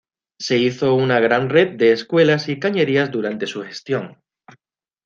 [0.39, 4.17] Se hizo una gran red de escuelas y cañerías durante su gestión.